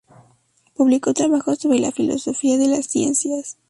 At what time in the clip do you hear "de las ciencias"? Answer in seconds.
2.57-3.59